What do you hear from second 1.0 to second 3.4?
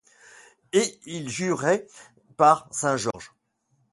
il jurait par Saint-Georges.